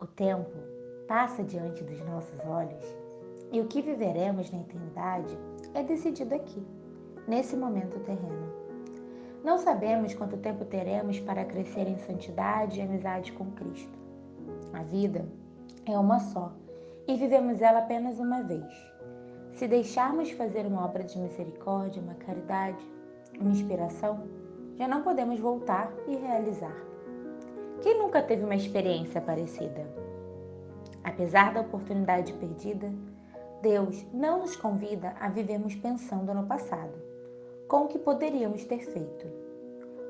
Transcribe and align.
O 0.00 0.06
tempo 0.06 0.52
passa 1.08 1.42
diante 1.42 1.82
dos 1.82 2.00
nossos 2.02 2.38
olhos 2.46 2.84
e 3.50 3.60
o 3.60 3.66
que 3.66 3.82
viveremos 3.82 4.48
na 4.52 4.60
eternidade 4.60 5.36
é 5.74 5.82
decidido 5.82 6.36
aqui, 6.36 6.64
nesse 7.26 7.56
momento 7.56 7.98
terreno. 8.04 8.46
Não 9.42 9.58
sabemos 9.58 10.14
quanto 10.14 10.36
tempo 10.36 10.64
teremos 10.64 11.18
para 11.18 11.44
crescer 11.44 11.88
em 11.88 11.98
santidade 11.98 12.78
e 12.78 12.82
amizade 12.82 13.32
com 13.32 13.50
Cristo. 13.50 13.98
A 14.72 14.84
vida 14.84 15.26
é 15.84 15.98
uma 15.98 16.20
só 16.20 16.52
e 17.08 17.16
vivemos 17.16 17.60
ela 17.60 17.80
apenas 17.80 18.20
uma 18.20 18.44
vez. 18.44 18.72
Se 19.54 19.66
deixarmos 19.66 20.30
fazer 20.30 20.64
uma 20.64 20.84
obra 20.84 21.02
de 21.02 21.18
misericórdia, 21.18 22.00
uma 22.00 22.14
caridade, 22.14 22.86
uma 23.40 23.50
inspiração, 23.50 24.28
já 24.76 24.86
não 24.86 25.02
podemos 25.02 25.40
voltar 25.40 25.92
e 26.06 26.14
realizar. 26.14 26.86
Quem 27.80 27.96
nunca 27.96 28.20
teve 28.20 28.44
uma 28.44 28.56
experiência 28.56 29.20
parecida? 29.20 29.86
Apesar 31.04 31.54
da 31.54 31.60
oportunidade 31.60 32.32
perdida, 32.32 32.92
Deus 33.62 34.04
não 34.12 34.40
nos 34.40 34.56
convida 34.56 35.14
a 35.20 35.28
vivermos 35.28 35.76
pensando 35.76 36.34
no 36.34 36.44
passado, 36.44 36.92
com 37.68 37.84
o 37.84 37.88
que 37.88 37.98
poderíamos 37.98 38.64
ter 38.64 38.80
feito. 38.80 39.26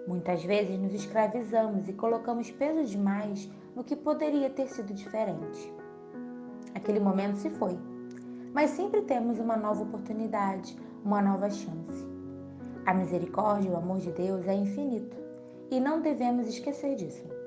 Muitas 0.07 0.43
vezes 0.43 0.79
nos 0.79 0.95
escravizamos 0.95 1.89
e 1.89 1.93
colocamos 1.93 2.51
peso 2.51 2.85
demais 2.85 3.51
no 3.77 3.85
que 3.85 3.95
poderia 3.95 4.49
ter 4.49 4.69
sido 4.69 4.95
diferente. 4.95 5.71
Aquele 6.75 7.01
momento 7.01 7.37
se 7.37 7.51
foi, 7.51 7.79
mas 8.55 8.71
sempre 8.71 9.03
temos 9.03 9.39
uma 9.39 9.59
nova 9.59 9.83
oportunidade, 9.83 10.75
uma 11.05 11.21
nova 11.21 11.51
chance. 11.51 12.07
A 12.87 12.95
misericórdia 12.95 13.69
e 13.69 13.73
o 13.73 13.77
amor 13.77 13.99
de 13.99 14.11
Deus 14.13 14.49
é 14.49 14.55
infinito 14.55 15.17
e 15.71 15.79
não 15.79 16.01
devemos 16.01 16.49
esquecer 16.49 16.97
disso. 16.97 17.38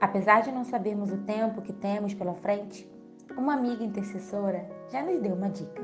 Apesar 0.00 0.40
de 0.40 0.50
não 0.50 0.64
sabermos 0.64 1.12
o 1.12 1.18
tempo 1.18 1.60
que 1.60 1.74
temos 1.74 2.14
pela 2.14 2.32
frente, 2.32 2.90
uma 3.36 3.52
amiga 3.52 3.84
intercessora 3.84 4.66
já 4.90 5.02
nos 5.02 5.20
deu 5.20 5.34
uma 5.34 5.50
dica. 5.50 5.82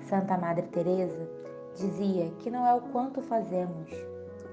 Santa 0.00 0.38
Madre 0.38 0.66
Teresa 0.68 1.28
dizia 1.74 2.30
que 2.38 2.50
não 2.50 2.66
é 2.66 2.72
o 2.72 2.80
quanto 2.80 3.20
fazemos, 3.20 3.90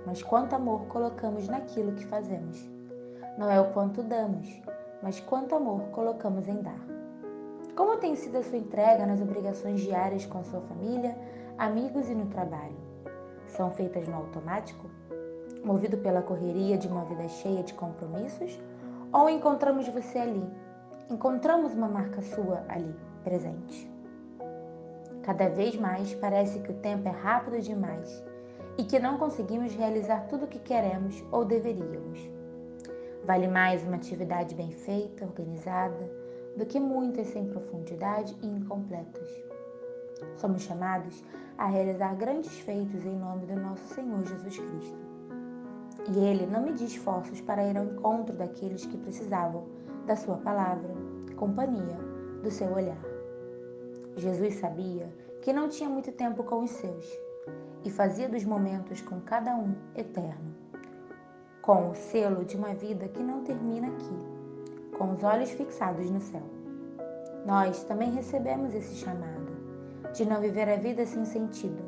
mas 0.06 0.22
quanto 0.22 0.54
amor 0.54 0.86
colocamos 0.88 1.48
naquilo 1.48 1.94
que 1.94 2.06
fazemos. 2.08 2.70
Não 3.38 3.50
é 3.50 3.58
o 3.58 3.72
quanto 3.72 4.04
damos, 4.04 4.62
mas 5.02 5.18
quanto 5.22 5.56
amor 5.56 5.84
colocamos 5.92 6.46
em 6.50 6.62
dar. 6.62 6.82
Como 7.74 7.96
tem 7.98 8.16
sido 8.16 8.38
a 8.38 8.44
sua 8.44 8.58
entrega 8.58 9.06
nas 9.06 9.22
obrigações 9.22 9.80
diárias 9.80 10.26
com 10.26 10.44
sua 10.44 10.60
família, 10.60 11.18
amigos 11.58 12.10
e 12.10 12.16
no 12.16 12.26
trabalho? 12.26 12.76
São 13.46 13.72
feitas 13.72 14.06
no 14.10 14.16
automático? 14.16 14.97
Movido 15.64 15.98
pela 15.98 16.22
correria 16.22 16.78
de 16.78 16.88
uma 16.88 17.06
vida 17.06 17.28
cheia 17.28 17.64
de 17.64 17.74
compromissos? 17.74 18.60
Ou 19.12 19.30
encontramos 19.30 19.88
você 19.88 20.20
ali? 20.20 20.44
Encontramos 21.10 21.74
uma 21.74 21.88
marca 21.88 22.22
sua 22.22 22.64
ali, 22.68 22.94
presente? 23.24 23.90
Cada 25.24 25.50
vez 25.50 25.76
mais 25.76 26.14
parece 26.16 26.60
que 26.60 26.72
o 26.72 26.76
tempo 26.76 27.08
é 27.08 27.12
rápido 27.12 27.62
demais 27.62 28.24
e 28.78 28.84
que 28.84 29.00
não 29.00 29.18
conseguimos 29.18 29.74
realizar 29.74 30.28
tudo 30.28 30.46
o 30.46 30.48
que 30.48 30.60
queremos 30.60 31.24
ou 31.32 31.44
deveríamos. 31.44 32.30
Vale 33.26 33.48
mais 33.48 33.84
uma 33.84 33.98
atividade 33.98 34.56
bem 34.56 34.72
feita, 34.72 35.26
organizada, 35.26 36.10
do 36.56 36.66
que 36.66 36.80
muitas 36.80 37.28
sem 37.28 37.46
profundidade 37.46 38.38
e 38.42 38.48
incompletas. 38.48 39.30
Somos 40.38 40.62
chamados 40.62 41.24
a 41.58 41.66
realizar 41.66 42.16
grandes 42.16 42.58
feitos 42.60 43.06
em 43.06 43.18
nome 43.18 43.46
do 43.46 43.56
nosso 43.56 43.84
Senhor 43.94 44.24
Jesus 44.24 44.58
Cristo. 44.58 45.17
E 46.06 46.20
ele 46.20 46.46
não 46.46 46.64
media 46.64 46.86
esforços 46.86 47.42
para 47.42 47.66
ir 47.66 47.78
ao 47.78 47.86
encontro 47.86 48.36
daqueles 48.36 48.86
que 48.86 48.98
precisavam 48.98 49.66
da 50.06 50.16
sua 50.16 50.38
palavra, 50.38 50.94
companhia, 51.36 51.98
do 52.44 52.52
seu 52.52 52.72
olhar. 52.72 53.02
Jesus 54.16 54.56
sabia 54.56 55.10
que 55.42 55.54
não 55.54 55.70
tinha 55.70 55.90
muito 55.90 56.12
tempo 56.12 56.44
com 56.44 56.64
os 56.64 56.72
seus 56.72 57.06
e 57.84 57.90
fazia 57.90 58.28
dos 58.28 58.44
momentos 58.44 59.02
com 59.02 59.22
cada 59.22 59.56
um 59.56 59.76
eterno, 59.96 60.56
com 61.62 61.90
o 61.90 61.96
selo 61.96 62.44
de 62.44 62.58
uma 62.58 62.74
vida 62.74 63.08
que 63.08 63.22
não 63.22 63.44
termina 63.44 63.88
aqui, 63.88 64.98
com 64.98 65.12
os 65.12 65.24
olhos 65.24 65.52
fixados 65.52 66.10
no 66.10 66.20
céu. 66.20 66.44
Nós 67.46 67.84
também 67.84 68.12
recebemos 68.12 68.74
esse 68.74 68.96
chamado 68.96 69.56
de 70.14 70.26
não 70.26 70.42
viver 70.42 70.68
a 70.68 70.78
vida 70.78 71.06
sem 71.06 71.24
sentido, 71.24 71.84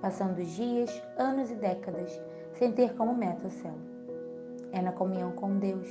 passando 0.00 0.44
dias, 0.44 1.02
anos 1.16 1.50
e 1.50 1.54
décadas 1.54 2.20
sem 2.54 2.72
ter 2.72 2.94
como 2.94 3.14
meta 3.14 3.46
o 3.46 3.50
céu. 3.50 3.74
É 4.72 4.80
na 4.80 4.92
comunhão 4.92 5.32
com 5.32 5.58
Deus 5.58 5.88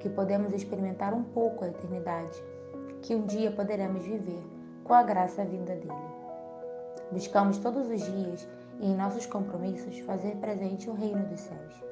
que 0.00 0.08
podemos 0.08 0.52
experimentar 0.52 1.12
um 1.12 1.22
pouco 1.22 1.64
a 1.64 1.68
eternidade, 1.68 2.42
que 3.02 3.14
um 3.14 3.26
dia 3.26 3.50
poderemos 3.50 4.04
viver 4.04 4.42
com 4.84 4.94
a 4.94 5.02
graça 5.02 5.44
vinda 5.44 5.74
dele. 5.74 5.92
Buscamos 7.10 7.58
todos 7.58 7.88
os 7.88 8.00
dias 8.00 8.48
e 8.80 8.90
em 8.90 8.96
nossos 8.96 9.26
compromissos 9.26 9.98
fazer 10.00 10.36
presente 10.36 10.88
o 10.88 10.94
reino 10.94 11.24
dos 11.26 11.40
céus, 11.40 11.84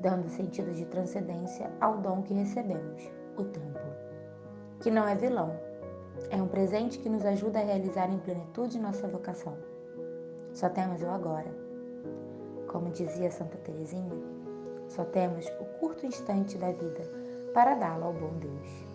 dando 0.00 0.28
sentido 0.28 0.72
de 0.72 0.84
transcendência 0.86 1.70
ao 1.80 1.98
dom 1.98 2.22
que 2.22 2.34
recebemos, 2.34 3.10
o 3.36 3.44
tempo, 3.44 3.80
que 4.80 4.90
não 4.90 5.08
é 5.08 5.14
vilão, 5.14 5.58
é 6.30 6.36
um 6.36 6.46
presente 6.46 6.98
que 6.98 7.08
nos 7.08 7.24
ajuda 7.24 7.58
a 7.58 7.64
realizar 7.64 8.10
em 8.10 8.18
plenitude 8.18 8.78
nossa 8.78 9.08
vocação. 9.08 9.56
Só 10.52 10.68
temos 10.68 11.02
o 11.02 11.08
agora 11.08 11.63
como 12.74 12.90
dizia 12.90 13.30
Santa 13.30 13.56
Teresinha, 13.58 14.10
só 14.88 15.04
temos 15.04 15.46
o 15.60 15.64
curto 15.78 16.04
instante 16.04 16.58
da 16.58 16.72
vida 16.72 17.08
para 17.54 17.76
dá-lo 17.76 18.06
ao 18.06 18.12
bom 18.12 18.36
Deus. 18.40 18.93